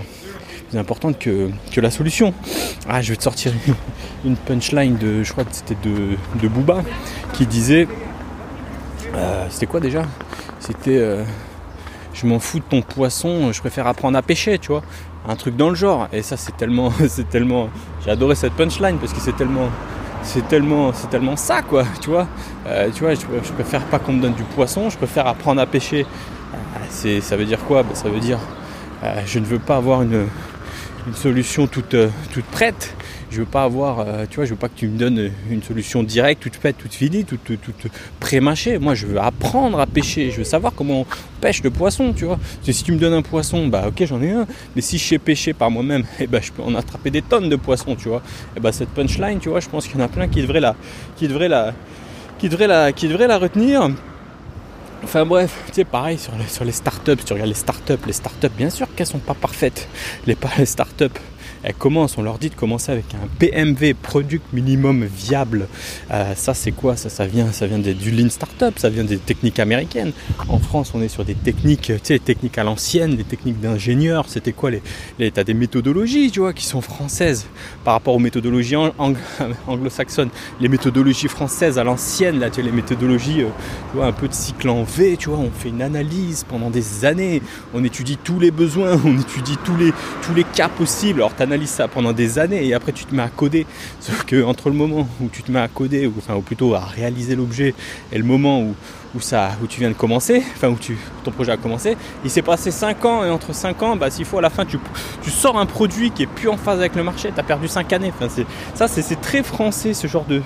plus 0.70 0.78
importante 0.78 1.20
que, 1.20 1.50
que, 1.72 1.82
la 1.82 1.92
solution. 1.92 2.34
Ah, 2.88 3.02
je 3.02 3.12
vais 3.12 3.16
te 3.16 3.24
sortir 3.24 3.54
une, 4.26 4.36
punchline 4.36 4.98
de. 4.98 5.24
Je 5.24 5.32
crois 5.32 5.46
que 5.46 5.54
c'était 5.54 5.78
de, 5.84 6.18
de 6.42 6.48
Booba 6.48 6.84
qui 7.34 7.46
disait. 7.46 7.88
Euh, 9.16 9.48
c'était 9.50 9.68
quoi 9.68 9.80
déjà? 9.80 10.04
C'était. 10.60 10.98
Euh, 10.98 11.24
je 12.14 12.28
m'en 12.28 12.40
fous 12.40 12.60
de 12.60 12.64
ton 12.64 12.82
poisson, 12.82 13.52
je 13.52 13.60
préfère 13.60 13.88
apprendre 13.88 14.18
à 14.18 14.22
pêcher, 14.22 14.60
tu 14.60 14.70
vois. 14.70 14.84
Un 15.28 15.36
truc 15.36 15.56
dans 15.56 15.70
le 15.70 15.76
genre. 15.76 16.10
Et 16.12 16.22
ça, 16.22 16.38
c'est 16.38 16.56
tellement. 16.58 16.92
c'est 17.08 17.30
tellement. 17.30 17.70
J'ai 18.04 18.12
adoré 18.12 18.36
cette 18.36 18.54
punchline 18.54 18.98
parce 18.98 19.14
que 19.14 19.20
c'est 19.20 19.36
tellement 19.36 19.70
c'est 20.24 20.48
tellement, 20.48 20.92
c'est 20.94 21.38
ça, 21.38 21.62
quoi, 21.62 21.84
tu 22.02 22.10
vois. 22.10 22.28
Euh, 22.68 22.90
tu 22.94 23.04
vois, 23.04 23.14
je, 23.14 23.52
préfère 23.54 23.82
pas 23.86 24.00
qu'on 24.00 24.14
me 24.14 24.22
donne 24.22 24.34
du 24.34 24.44
poisson, 24.44 24.90
je 24.90 24.98
préfère 24.98 25.28
apprendre 25.28 25.62
à 25.62 25.66
pêcher. 25.66 26.06
Euh, 26.06 26.58
c'est, 26.90 27.22
ça 27.22 27.36
veut 27.36 27.46
dire 27.46 27.60
quoi? 27.60 27.84
Ben, 27.84 27.96
Ça 27.96 28.10
veut 28.10 28.20
dire, 28.20 28.40
euh, 29.04 29.22
je 29.26 29.40
ne 29.40 29.46
veux 29.46 29.60
pas 29.60 29.78
avoir 29.78 30.02
une, 30.02 30.28
une 31.08 31.14
solution 31.14 31.68
toute, 31.68 31.96
toute 32.32 32.46
prête, 32.46 32.96
je 33.34 33.40
veux 33.40 33.46
pas 33.46 33.64
avoir, 33.64 34.00
euh, 34.00 34.26
tu 34.30 34.36
vois, 34.36 34.46
je 34.46 34.52
veux 34.52 34.58
pas 34.58 34.70
que 34.70 34.78
tu 34.78 34.88
me 34.88 34.98
donnes 34.98 35.32
une 35.50 35.64
solution 35.64 36.04
directe, 36.04 36.44
toute 36.44 36.56
faite, 36.56 36.78
toute 36.78 36.94
finie, 36.94 37.26
toute, 37.26 37.44
toute, 37.44 37.92
pré-mâchée. 38.20 38.78
Moi, 38.78 38.94
je 38.94 39.08
veux 39.08 39.20
apprendre 39.20 39.80
à 39.80 39.88
pêcher. 39.88 40.30
Je 40.30 40.38
veux 40.38 40.44
savoir 40.44 40.74
comment 40.76 41.02
on 41.02 41.06
pêche 41.42 41.64
le 41.64 41.72
poisson, 41.72 42.14
tu 42.14 42.26
vois. 42.26 42.40
si 42.62 42.84
tu 42.84 42.92
me 42.92 43.00
donnes 43.00 43.14
un 43.14 43.22
poisson, 43.22 43.68
bah 43.68 43.86
ok, 43.88 44.06
j'en 44.06 44.22
ai 44.22 44.32
un. 44.32 44.46
Mais 44.76 44.82
si 44.82 44.98
je 44.98 45.04
sais 45.04 45.18
pêcher 45.18 45.54
par 45.54 45.72
moi-même, 45.72 46.04
eh 46.20 46.28
ben, 46.28 46.42
je 46.42 46.52
peux 46.52 46.62
en 46.62 46.76
attraper 46.76 47.10
des 47.10 47.24
tonnes 47.24 47.50
de 47.50 47.56
poissons, 47.56 47.96
tu 47.96 48.08
vois. 48.08 48.20
Et 48.20 48.58
eh 48.58 48.60
ben, 48.60 48.72
cette 48.72 48.90
punchline, 48.90 49.40
tu 49.40 49.50
vois, 49.50 49.60
je 49.60 49.70
pense 49.70 49.88
qu'il 49.88 50.00
y 50.00 50.02
en 50.02 50.06
a 50.06 50.10
plein 50.10 50.28
qui 50.28 50.42
devraient 50.42 50.60
la, 50.60 50.76
qui 51.18 51.28
devraient 51.28 51.48
la, 52.68 53.38
retenir. 53.38 53.90
Enfin 55.04 55.26
bref, 55.26 55.64
tu 55.68 55.74
sais, 55.74 55.84
pareil 55.84 56.18
sur 56.18 56.34
les, 56.38 56.48
sur 56.48 56.64
les 56.64 56.72
startups, 56.72 57.18
tu 57.26 57.34
regardes 57.34 57.50
les 57.50 57.56
startups, 57.56 58.06
les 58.06 58.14
startups, 58.14 58.48
bien 58.56 58.70
sûr 58.70 58.88
qu'elles 58.96 59.08
sont 59.08 59.20
pas 59.20 59.34
parfaites. 59.34 59.90
Les 60.28 60.38
startups, 60.66 61.20
elles 61.64 61.74
commencent, 61.74 62.18
on 62.18 62.24
leur 62.24 62.40
dit 62.40 62.50
de 62.50 62.56
commencer 62.56 62.92
avec 62.92 63.06
un 63.16 63.28
PMV, 63.40 63.94
Product 63.94 64.44
Minimum 64.52 65.06
Viable. 65.06 65.68
Euh, 66.12 66.36
ça 66.36 66.54
c'est 66.54 66.72
quoi? 66.72 66.98
Ça, 66.98 67.10
ça 67.10 67.26
vient, 67.26 67.52
ça 67.52 67.68
vient 67.68 67.80
des, 67.80 67.94
du 67.94 68.12
Lean 68.12 68.30
Startup, 68.30 68.78
ça 68.78 68.90
vient 68.90 69.04
des 69.04 69.18
techniques 69.18 69.60
américaines. 69.60 70.12
En 70.50 70.60
France, 70.60 70.92
on 70.94 71.02
est 71.02 71.08
sur 71.08 71.24
des 71.24 71.36
techniques, 71.36 71.82
tu 71.84 72.00
sais, 72.04 72.20
techniques 72.20 72.58
à 72.58 72.64
l'ancienne, 72.64 73.16
des 73.16 73.24
techniques 73.24 73.62
d'ingénieurs. 73.62 74.26
C'était 74.28 74.52
quoi 74.52 74.72
les, 74.72 74.82
les 75.20 75.32
des 75.32 75.54
méthodologies, 75.54 76.32
tu 76.32 76.42
vois, 76.42 76.54
qui 76.54 76.66
sont 76.66 76.82
françaises 76.82 77.46
par 77.84 77.94
rapport 77.94 78.14
aux 78.14 78.20
méthodologies 78.20 78.76
anglo-saxonnes. 79.68 80.30
Les 80.60 80.68
méthodologies 80.68 81.28
françaises 81.28 81.78
à 81.78 81.84
l'ancienne, 81.84 82.40
là, 82.40 82.50
tu 82.50 82.62
vois, 82.62 82.70
les 82.70 82.76
méthodologies, 82.76 83.42
euh, 83.42 83.50
tu 83.92 83.98
vois, 83.98 84.06
un 84.06 84.12
peu 84.12 84.28
de 84.28 84.34
cycle 84.34 84.70
en 84.70 84.84
V, 84.84 85.18
tu 85.18 85.30
vois, 85.30 85.40
on 85.40 85.52
fait 85.52 85.70
une 85.70 85.82
analyse 85.82 86.46
pendant 86.48 86.70
des 86.70 87.06
années, 87.06 87.42
on 87.74 87.84
étudie 87.84 88.18
tous 88.22 88.40
les 88.40 88.52
besoins, 88.52 89.00
on 89.06 89.18
étudie 89.18 89.58
tous 89.64 89.76
les, 89.78 89.92
tous 90.22 90.34
les 90.34 90.44
cas 90.44 90.70
possibles. 90.70 91.22
Alors, 91.22 91.34
ça 91.66 91.88
pendant 91.88 92.14
des 92.14 92.40
années 92.40 92.66
et 92.66 92.74
après 92.74 92.92
tu 92.92 93.06
te 93.06 93.14
mets 93.16 93.24
à 93.24 93.30
coder. 93.30 93.66
Sauf 94.00 94.24
que 94.24 94.44
entre 94.44 94.70
le 94.70 94.76
moment 94.76 95.08
où 95.22 95.30
tu 95.30 95.44
te 95.44 95.52
mets 95.52 95.60
à 95.60 95.68
coder, 95.68 96.08
ou, 96.08 96.14
enfin, 96.18 96.36
ou 96.36 96.42
plutôt 96.42 96.74
à 96.76 96.80
réaliser 96.82 97.36
l'objet, 97.36 97.74
et 98.12 98.18
le 98.18 98.24
moment 98.24 98.62
où, 98.62 99.20
ça, 99.20 99.52
où 99.64 99.68
tu 99.68 99.80
viens 99.80 99.90
de 99.90 99.96
commencer, 99.96 100.44
enfin 100.56 100.70
où 100.70 100.78
tu, 100.78 100.98
ton 101.24 101.32
projet 101.32 101.52
a 101.52 101.58
commencé, 101.58 101.96
il 102.24 102.30
s'est 102.30 102.42
passé 102.42 102.72
5 102.72 103.06
ans 103.06 103.24
et 103.24 103.30
entre 103.30 103.54
5 103.54 103.82
ans, 103.84 103.96
bah, 103.96 104.10
s'il 104.10 104.26
faut 104.26 104.40
à 104.40 104.42
la 104.42 104.50
fin 104.50 104.66
tu, 104.66 104.80
tu 105.22 105.30
sors 105.30 105.58
un 105.58 105.66
produit 105.66 106.12
qui 106.12 106.24
est 106.24 106.28
plus 106.28 106.50
en 106.50 106.58
phase 106.58 106.80
avec 106.80 106.96
le 106.96 107.04
marché, 107.04 107.32
tu 107.34 107.40
as 107.40 107.44
perdu 107.44 107.68
5 107.68 107.94
années. 107.94 108.12
Enfin, 108.16 108.28
c'est, 108.30 108.46
ça 108.76 108.88
c'est 108.88 109.22
très 109.22 109.44
français 109.44 109.94
ce 109.94 110.08
genre 110.08 110.26
de, 110.26 110.42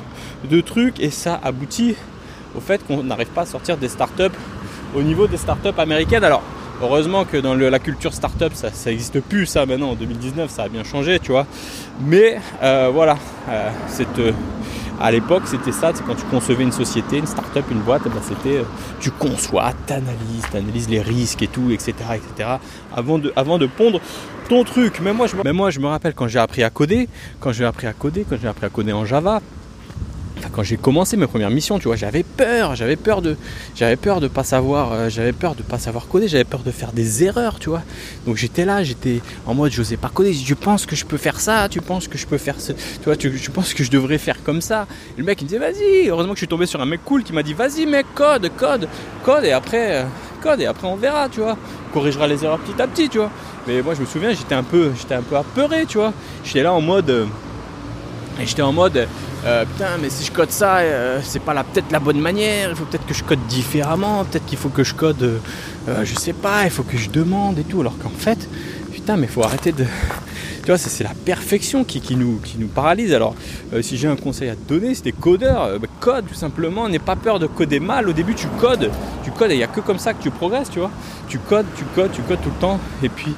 de 0.50 0.62
truc 0.62 1.00
et 1.00 1.10
ça 1.10 1.40
aboutit 1.44 1.96
au 2.56 2.60
fait 2.60 2.86
qu'on 2.86 3.04
n'arrive 3.04 3.28
pas 3.28 3.42
à 3.42 3.46
sortir 3.46 3.78
des 3.78 3.88
startups 3.88 4.24
au 4.96 5.02
niveau 5.02 5.28
des 5.28 5.38
startups 5.38 5.78
américaines. 5.78 6.24
Alors 6.24 6.42
Heureusement 6.82 7.26
que 7.26 7.38
dans 7.38 7.56
la 7.56 7.80
culture 7.80 8.14
startup, 8.14 8.54
ça 8.54 8.70
n'existe 8.86 9.20
plus 9.22 9.48
ça 9.48 9.66
maintenant 9.66 9.92
en 9.92 9.96
2019, 9.96 10.52
ça 10.52 10.64
a 10.64 10.70
bien 10.70 10.84
changé, 10.84 11.20
tu 11.20 11.32
vois. 11.32 11.48
Mais 12.06 12.38
euh, 12.62 12.92
voilà, 12.94 13.18
euh, 13.50 13.72
à 15.00 15.12
l'époque, 15.12 15.44
c'était 15.46 15.72
ça, 15.72 15.92
c'est 15.94 16.04
quand 16.06 16.16
tu 16.16 16.26
concevais 16.26 16.64
une 16.64 16.72
société, 16.72 17.18
une 17.18 17.26
start-up, 17.26 17.66
une 17.72 17.80
boîte, 17.80 18.04
eh 18.06 18.10
ben, 18.10 18.22
c'était 18.22 18.64
tu 19.00 19.10
conçois, 19.10 19.72
tu 19.88 19.94
analyses, 19.94 20.46
tu 20.52 20.58
analyses 20.58 20.90
les 20.90 21.02
risques 21.02 21.42
et 21.42 21.48
tout, 21.48 21.72
etc. 21.72 21.94
etc. 22.14 22.50
avant, 22.96 23.18
de, 23.18 23.34
avant 23.36 23.58
de 23.58 23.66
pondre 23.66 24.00
ton 24.48 24.64
truc. 24.64 25.00
Mais 25.02 25.14
moi, 25.14 25.26
je, 25.26 25.36
mais 25.44 25.54
moi, 25.54 25.72
je 25.72 25.80
me 25.80 25.88
rappelle 25.88 26.14
quand 26.14 26.28
j'ai 26.28 26.40
appris 26.40 26.64
à 26.64 26.70
coder, 26.70 27.10
quand 27.40 27.52
j'ai 27.52 27.66
appris 27.66 27.88
à 27.88 27.94
coder, 27.94 28.24
quand 28.30 28.38
j'ai 28.40 28.48
appris 28.48 28.66
à 28.66 28.70
coder 28.70 28.94
en 28.94 29.06
Java, 29.06 29.42
quand 30.58 30.64
j'ai 30.64 30.78
commencé 30.78 31.18
mes 31.18 31.28
premières 31.28 31.52
missions, 31.52 31.78
tu 31.78 31.88
vois, 31.88 31.96
j'avais 31.96 32.24
peur, 32.24 32.76
j'avais 32.76 32.96
peur 32.96 33.22
de, 33.22 33.38
j'avais 33.76 33.96
peur 33.96 34.20
de 34.20 34.28
pas 34.28 34.44
savoir, 34.44 34.92
euh, 34.92 35.08
j'avais 35.08 35.32
peur 35.32 35.54
de 35.54 35.62
pas 35.62 35.78
savoir 35.78 36.08
coder, 36.08 36.28
j'avais 36.28 36.46
peur 36.46 36.62
de 36.62 36.72
faire 36.72 36.94
des 36.94 37.24
erreurs, 37.24 37.60
tu 37.60 37.70
vois. 37.70 37.84
Donc 38.26 38.38
j'étais 38.38 38.66
là, 38.66 38.84
j'étais 38.84 39.22
en 39.46 39.54
mode, 39.54 39.72
j'osais 39.72 39.98
pas 39.98 40.10
coder. 40.10 40.34
Tu 40.34 40.56
penses 40.56 40.88
que 40.88 40.96
je 40.96 41.06
peux 41.06 41.18
faire 41.18 41.40
ça 41.40 41.70
Tu 41.70 41.80
penses 41.80 42.08
que 42.08 42.18
je 42.18 42.26
peux 42.26 42.40
faire 42.40 42.60
ce, 42.60 42.72
tu 42.72 43.04
vois, 43.06 43.16
tu, 43.16 43.30
penses 43.52 43.76
que 43.76 43.84
je 43.84 43.92
devrais 43.92 44.18
faire 44.18 44.42
comme 44.44 44.62
ça 44.62 44.88
Le 45.16 45.24
mec 45.24 45.40
il 45.42 45.44
me 45.44 45.50
disait, 45.50 45.60
vas-y. 45.60 46.10
Heureusement 46.10 46.34
que 46.34 46.38
je 46.38 46.46
suis 46.46 46.48
tombé 46.48 46.66
sur 46.66 46.82
un 46.82 46.88
mec 46.88 47.02
cool 47.06 47.24
qui 47.24 47.34
m'a 47.34 47.44
dit, 47.44 47.54
vas-y 47.54 47.86
mec, 47.86 48.08
code, 48.16 48.50
code, 48.58 48.88
code, 49.24 49.46
et 49.46 49.52
après, 49.52 49.98
euh, 49.98 50.04
code, 50.42 50.60
et 50.60 50.66
après 50.66 50.88
on 50.88 50.96
verra, 50.96 51.30
tu 51.30 51.40
vois. 51.40 51.56
On 51.92 51.94
corrigera 51.94 52.26
les 52.26 52.44
erreurs 52.44 52.58
petit 52.58 52.82
à 52.82 52.88
petit, 52.88 53.10
tu 53.10 53.20
vois. 53.20 53.30
Mais 53.68 53.84
moi 53.84 53.94
je 53.94 54.02
me 54.02 54.08
souviens, 54.08 54.34
j'étais 54.34 54.56
un 54.56 54.64
peu, 54.64 54.92
j'étais 54.98 55.14
un 55.14 55.22
peu 55.22 55.38
apeuré, 55.38 55.86
tu 55.86 56.00
vois. 56.00 56.14
J'étais 56.44 56.64
là 56.64 56.74
en 56.74 56.82
mode, 56.82 57.12
euh, 57.12 57.26
j'étais 58.44 58.64
en 58.64 58.74
mode 58.74 59.08
euh, 59.48 59.63
putain, 59.63 59.98
mais 60.01 60.10
si 60.10 60.25
je 60.25 60.32
code 60.32 60.51
ça, 60.51 60.80
euh, 60.80 61.22
c'est 61.24 61.39
pas 61.39 61.54
peut-être 61.63 61.89
la 61.92 62.00
bonne 62.00 62.20
manière, 62.20 62.70
il 62.70 62.75
faut 62.75 62.84
peut-être 62.84 63.06
que 63.06 63.13
je 63.13 63.24
code 63.24 63.39
différemment, 63.48 64.25
peut-être 64.25 64.46
qu'il 64.46 64.58
faut 64.58 64.68
que 64.68 64.84
je 64.84 64.94
code, 64.94 65.39
euh, 65.88 66.04
je 66.04 66.16
sais 66.16 66.34
pas, 66.34 66.66
il 66.66 66.70
faut 66.70 66.84
que 66.84 66.98
je 66.98 67.10
demande 67.10 67.58
et 67.58 67.63
tout, 67.63 67.80
alors 67.80 67.98
qu'en 67.98 68.10
fait, 68.10 68.50
putain, 68.92 69.16
mais 69.16 69.27
faut 69.27 69.44
arrêter 69.44 69.72
de. 69.72 69.86
Tu 70.63 70.72
vois, 70.74 70.77
c'est 70.77 71.06
la 71.06 71.13
perfection 71.13 71.86
qui, 71.86 72.01
nous, 72.18 72.42
qui 72.44 72.58
nous 72.58 72.68
paralyse. 72.68 73.13
Alors, 73.13 73.36
si 73.80 73.96
j'ai 73.96 74.10
un 74.10 74.18
conseil 74.18 74.50
à 74.50 74.56
te 74.56 74.68
donner, 74.68 74.94
c'est 74.96 75.06
des 75.06 75.13
codeurs, 75.13 75.80
bah, 75.80 75.88
code 76.01 76.27
tout 76.27 76.34
simplement, 76.34 76.89
n'aie 76.89 77.00
pas 77.00 77.16
peur 77.16 77.39
de 77.39 77.48
coder 77.48 77.80
mal. 77.80 78.10
Au 78.10 78.12
début, 78.12 78.36
tu 78.36 78.48
codes, 78.60 78.92
tu 79.24 79.32
codes 79.32 79.51
et 79.51 79.54
il 79.54 79.60
n'y 79.60 79.63
a 79.63 79.68
que 79.68 79.80
comme 79.80 79.98
ça 79.98 80.13
que 80.13 80.22
tu 80.22 80.30
progresses, 80.30 80.70
tu 80.70 80.80
vois. 80.80 80.92
Tu 81.30 81.39
codes, 81.39 81.68
tu 81.77 81.86
codes, 81.96 82.12
tu 82.12 82.22
codes 82.22 82.42
tout 82.42 82.50
le 82.50 82.60
temps, 82.60 82.82
et 83.01 83.08
puis, 83.08 83.34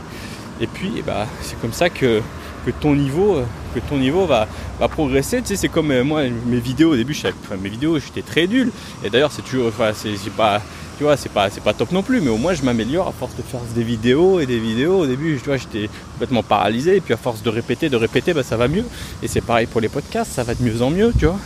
et 0.60 0.66
puis, 0.66 1.04
bah, 1.06 1.28
c'est 1.44 1.62
comme 1.62 1.72
ça 1.72 1.92
que 1.92 2.24
que 2.66 2.72
ton 2.72 2.96
niveau, 2.96 3.42
que 3.74 3.80
ton 3.80 3.98
niveau 3.98 4.26
va, 4.26 4.48
va 4.80 4.88
progresser. 4.88 5.42
Tu 5.42 5.56
c'est 5.56 5.70
comme 5.70 5.92
euh, 5.92 6.04
moi, 6.04 6.24
mes 6.48 6.60
vidéos 6.60 6.94
au 6.94 6.96
début, 6.96 7.14
j'étais 7.14 8.22
très 8.22 8.48
nul. 8.48 8.72
Et 9.04 9.10
d'ailleurs, 9.10 9.32
c'est 9.32 9.42
toujours, 9.42 9.68
enfin, 9.68 9.92
c'est 9.94 10.18
pas, 10.32 10.62
tu 10.98 11.04
vois, 11.04 11.18
c'est 11.18 11.32
pas, 11.32 11.50
c'est 11.50 11.64
pas 11.64 11.74
top 11.74 11.92
non 11.92 12.04
plus. 12.04 12.22
Mais 12.22 12.30
au 12.30 12.38
moins, 12.38 12.54
je 12.54 12.64
m'améliore 12.64 13.08
à 13.08 13.12
force 13.12 13.36
de 13.36 13.42
faire 13.42 13.62
des 13.76 13.84
vidéos 13.84 14.40
et 14.40 14.46
des 14.46 14.60
vidéos. 14.60 15.00
Au 15.00 15.08
début, 15.08 15.38
tu 15.38 15.46
vois, 15.46 15.58
j'étais 15.58 15.90
complètement 16.14 16.44
paralysé. 16.44 16.98
Et 16.98 17.02
puis 17.02 17.14
à 17.14 17.18
force 17.18 17.44
de 17.44 17.50
répéter, 17.50 17.90
de 17.90 17.98
répéter, 17.98 18.34
bah, 18.34 18.44
ça 18.44 18.58
va 18.58 18.68
mieux. 18.68 18.86
Et 19.24 19.28
c'est 19.28 19.42
pareil 19.42 19.68
pour 19.68 19.82
les 19.82 19.90
podcasts, 19.90 20.32
ça 20.32 20.44
va 20.44 20.56
de 20.56 20.64
mieux 20.64 20.82
en 20.82 20.90
mieux, 20.90 21.14
tu 21.18 21.26
vois. 21.26 21.40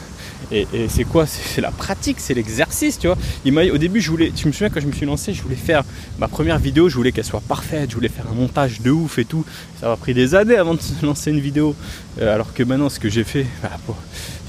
Et, 0.52 0.68
c'est 0.88 1.04
quoi? 1.04 1.26
C'est 1.26 1.62
la 1.62 1.72
pratique, 1.72 2.18
c'est 2.20 2.34
l'exercice, 2.34 3.00
tu 3.00 3.08
vois. 3.08 3.18
au 3.46 3.78
début, 3.78 4.02
je 4.02 4.10
voulais, 4.10 4.32
tu 4.32 4.48
me 4.48 4.52
souviens 4.52 4.70
quand 4.70 4.82
je 4.82 4.88
me 4.88 4.92
suis 4.92 5.06
lancé, 5.06 5.34
je 5.34 5.42
voulais 5.42 5.56
faire 5.56 5.84
ma 6.20 6.28
première 6.28 6.60
vidéo, 6.60 6.90
je 6.90 6.96
voulais 6.96 7.12
qu'elle 7.12 7.26
soit 7.26 7.42
parfaite, 7.42 7.90
je 7.90 7.96
voulais 7.96 8.10
faire 8.10 8.26
un 8.32 8.36
montage 8.36 8.82
de 8.82 8.92
ouf 8.92 9.18
et 9.20 9.26
tout. 9.26 9.46
Ça 9.80 9.88
m'a 9.88 9.96
pris 9.96 10.14
des 10.14 10.36
années 10.36 10.58
avant 10.58 10.74
de 10.74 10.80
lancer 11.04 11.32
une 11.32 11.40
vidéo. 11.40 11.76
Euh, 12.22 12.34
alors 12.34 12.54
que 12.54 12.64
maintenant, 12.64 12.90
ce 12.90 13.00
que 13.00 13.10
j'ai 13.10 13.24
fait, 13.24 13.46
bah, 13.62 13.72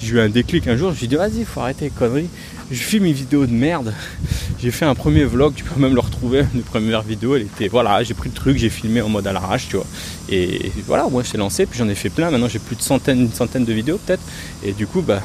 j'ai 0.03 0.15
eu 0.15 0.21
un 0.21 0.29
déclic 0.29 0.67
un 0.69 0.77
jour, 0.77 0.89
je 0.89 0.95
me 0.95 0.99
suis 0.99 1.09
dit, 1.09 1.17
vas-y, 1.17 1.45
faut 1.45 1.61
arrêter 1.61 1.87
les 1.87 1.91
conneries. 1.91 2.29
Je 2.71 2.79
filme 2.79 3.07
une 3.07 3.13
vidéo 3.13 3.47
de 3.47 3.53
merde. 3.53 3.93
J'ai 4.61 4.71
fait 4.71 4.87
un 4.87 4.95
premier 4.95 5.25
vlog, 5.25 5.53
tu 5.55 5.63
peux 5.63 5.79
même 5.79 5.95
le 5.95 6.01
retrouver. 6.01 6.45
Une 6.55 6.63
première 6.63 7.03
vidéo, 7.03 7.37
elle 7.37 7.43
était, 7.43 7.69
voilà, 7.69 8.03
j'ai 8.03 8.15
pris 8.15 8.31
le 8.31 8.35
truc, 8.35 8.57
j'ai 8.57 8.71
filmé 8.71 9.03
en 9.03 9.11
mode 9.11 9.27
à 9.27 9.33
l'arrache, 9.33 9.69
tu 9.69 9.77
vois. 9.77 9.85
Et 10.31 10.73
voilà, 10.87 11.07
moi, 11.09 11.23
j'ai 11.23 11.37
lancé, 11.37 11.67
puis 11.67 11.79
j'en 11.79 11.89
ai 11.89 11.95
fait 11.95 12.09
plein. 12.09 12.31
Maintenant, 12.31 12.49
j'ai 12.49 12.59
plus 12.59 12.77
de 12.77 12.81
centaines, 12.81 13.21
une 13.21 13.33
centaine 13.33 13.67
de 13.67 13.73
vidéos 13.75 13.99
peut-être. 13.99 14.23
Et 14.63 14.73
du 14.73 14.87
coup, 14.87 15.03
bah, 15.03 15.21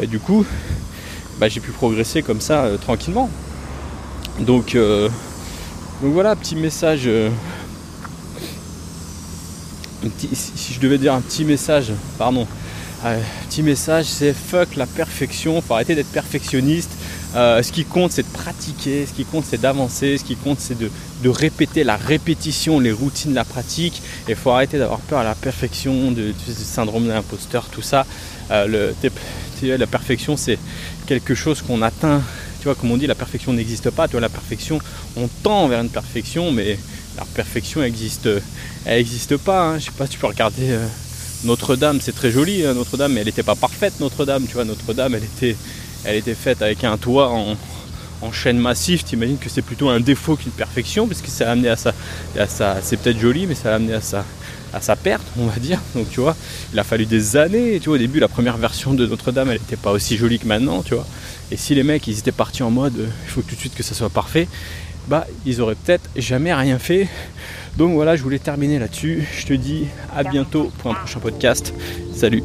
et 0.00 0.06
du 0.06 0.18
coup, 0.18 0.44
bah, 1.38 1.48
j'ai 1.48 1.60
pu 1.60 1.70
progresser 1.70 2.22
comme 2.22 2.40
ça 2.40 2.64
euh, 2.64 2.76
tranquillement. 2.76 3.30
Donc, 4.40 4.74
euh, 4.74 5.08
donc 6.02 6.12
voilà, 6.12 6.34
petit 6.36 6.56
message. 6.56 7.02
Euh, 7.06 7.30
si 10.32 10.72
je 10.74 10.80
devais 10.80 10.98
dire 10.98 11.14
un 11.14 11.20
petit 11.20 11.44
message, 11.44 11.92
pardon, 12.16 12.46
petit 13.48 13.62
message, 13.62 14.04
c'est 14.04 14.32
fuck 14.32 14.76
la 14.76 14.86
perfection, 14.86 15.60
faut 15.60 15.74
arrêter 15.74 15.94
d'être 15.94 16.12
perfectionniste. 16.12 16.90
ce 17.34 17.72
qui 17.72 17.84
compte, 17.84 18.12
c'est 18.12 18.22
de 18.22 18.32
pratiquer, 18.32 19.04
ce 19.06 19.12
qui 19.12 19.24
compte, 19.24 19.44
c'est 19.44 19.60
d'avancer, 19.60 20.16
ce 20.16 20.24
qui 20.24 20.36
compte, 20.36 20.60
c'est 20.60 20.78
de, 20.78 20.90
répéter 21.28 21.82
la 21.82 21.96
répétition, 21.96 22.78
les 22.78 22.92
routines, 22.92 23.34
la 23.34 23.44
pratique. 23.44 24.00
Et 24.28 24.36
faut 24.36 24.50
arrêter 24.50 24.78
d'avoir 24.78 25.00
peur 25.00 25.18
à 25.18 25.24
la 25.24 25.34
perfection, 25.34 26.12
de, 26.12 26.32
du 26.32 26.54
syndrome 26.54 27.08
d'imposteur, 27.08 27.64
tout 27.72 27.82
ça. 27.82 28.06
le, 28.50 28.94
la 29.62 29.86
perfection, 29.86 30.36
c'est 30.36 30.58
quelque 31.06 31.34
chose 31.34 31.62
qu'on 31.62 31.82
atteint. 31.82 32.22
Tu 32.60 32.64
vois, 32.64 32.74
comme 32.74 32.90
on 32.90 32.96
dit, 32.96 33.06
la 33.06 33.14
perfection 33.14 33.52
n'existe 33.52 33.90
pas. 33.90 34.08
Tu 34.08 34.12
vois, 34.12 34.20
la 34.20 34.28
perfection, 34.28 34.80
on 35.16 35.28
tend 35.42 35.68
vers 35.68 35.80
une 35.80 35.90
perfection, 35.90 36.52
mais 36.52 36.78
la 37.16 37.24
perfection 37.24 37.82
existe, 37.82 38.28
elle 38.84 38.98
n'existe 38.98 39.36
pas. 39.36 39.68
Hein. 39.68 39.78
Je 39.78 39.86
sais 39.86 39.90
pas 39.96 40.06
tu 40.06 40.18
peux 40.18 40.26
regarder 40.26 40.70
euh, 40.70 40.86
Notre-Dame, 41.44 42.00
c'est 42.00 42.14
très 42.14 42.30
joli, 42.30 42.64
hein, 42.64 42.74
Notre-Dame, 42.74 43.12
mais 43.12 43.20
elle 43.20 43.26
n'était 43.26 43.42
pas 43.42 43.54
parfaite, 43.54 44.00
Notre-Dame. 44.00 44.46
Tu 44.46 44.54
vois, 44.54 44.64
Notre-Dame, 44.64 45.14
elle 45.14 45.24
était, 45.24 45.56
elle 46.04 46.16
était 46.16 46.34
faite 46.34 46.62
avec 46.62 46.84
un 46.84 46.96
toit 46.96 47.30
en, 47.30 47.56
en 48.22 48.32
chaîne 48.32 48.58
massive. 48.58 49.04
T'imagines 49.04 49.38
que 49.38 49.48
c'est 49.48 49.62
plutôt 49.62 49.88
un 49.88 50.00
défaut 50.00 50.36
qu'une 50.36 50.52
perfection, 50.52 51.06
parce 51.06 51.20
que 51.20 51.30
ça 51.30 51.48
a 51.48 51.52
amené 51.52 51.68
à 51.68 51.76
ça, 51.76 51.92
à 52.38 52.46
ça 52.46 52.76
c'est 52.82 52.96
peut-être 52.96 53.20
joli, 53.20 53.46
mais 53.46 53.54
ça 53.54 53.72
a 53.72 53.76
amené 53.76 53.94
à 53.94 54.00
ça 54.00 54.24
à 54.72 54.80
sa 54.80 54.96
perte, 54.96 55.24
on 55.38 55.46
va 55.46 55.58
dire. 55.58 55.80
Donc 55.94 56.10
tu 56.10 56.20
vois, 56.20 56.36
il 56.72 56.78
a 56.78 56.84
fallu 56.84 57.06
des 57.06 57.36
années. 57.36 57.78
Tu 57.80 57.88
vois, 57.88 57.96
au 57.96 57.98
début, 57.98 58.20
la 58.20 58.28
première 58.28 58.56
version 58.56 58.94
de 58.94 59.06
Notre-Dame, 59.06 59.48
elle 59.50 59.58
n'était 59.58 59.76
pas 59.76 59.92
aussi 59.92 60.16
jolie 60.16 60.38
que 60.38 60.46
maintenant, 60.46 60.82
tu 60.82 60.94
vois. 60.94 61.06
Et 61.50 61.56
si 61.56 61.74
les 61.74 61.82
mecs, 61.82 62.06
ils 62.06 62.18
étaient 62.18 62.32
partis 62.32 62.62
en 62.62 62.70
mode, 62.70 62.98
euh, 62.98 63.06
il 63.26 63.30
faut 63.30 63.42
tout 63.42 63.54
de 63.54 63.60
suite 63.60 63.74
que 63.74 63.82
ça 63.82 63.94
soit 63.94 64.10
parfait, 64.10 64.48
bah, 65.08 65.26
ils 65.44 65.60
auraient 65.60 65.76
peut-être 65.76 66.08
jamais 66.16 66.52
rien 66.52 66.78
fait. 66.78 67.08
Donc 67.76 67.94
voilà, 67.94 68.16
je 68.16 68.22
voulais 68.22 68.38
terminer 68.38 68.78
là-dessus. 68.78 69.26
Je 69.38 69.46
te 69.46 69.52
dis 69.52 69.86
à 70.14 70.24
bientôt 70.24 70.72
pour 70.78 70.90
un 70.90 70.94
prochain 70.94 71.20
podcast. 71.20 71.72
Salut. 72.14 72.42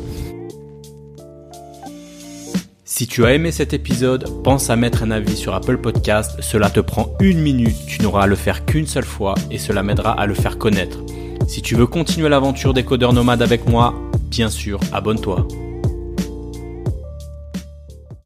Si 3.01 3.07
tu 3.07 3.25
as 3.25 3.33
aimé 3.33 3.51
cet 3.51 3.73
épisode, 3.73 4.43
pense 4.43 4.69
à 4.69 4.75
mettre 4.75 5.01
un 5.01 5.11
avis 5.11 5.35
sur 5.35 5.55
Apple 5.55 5.77
Podcast. 5.77 6.33
Cela 6.41 6.69
te 6.69 6.81
prend 6.81 7.15
une 7.19 7.39
minute, 7.39 7.77
tu 7.87 8.01
n'auras 8.01 8.23
à 8.23 8.27
le 8.27 8.35
faire 8.35 8.65
qu'une 8.65 8.85
seule 8.85 9.05
fois 9.05 9.33
et 9.49 9.57
cela 9.57 9.81
m'aidera 9.81 10.11
à 10.11 10.27
le 10.27 10.35
faire 10.35 10.57
connaître. 10.57 10.99
Si 11.51 11.61
tu 11.61 11.75
veux 11.75 11.85
continuer 11.85 12.29
l'aventure 12.29 12.73
des 12.73 12.85
codeurs 12.85 13.11
nomades 13.11 13.41
avec 13.41 13.67
moi, 13.67 13.93
bien 14.29 14.49
sûr, 14.49 14.79
abonne-toi. 14.93 15.45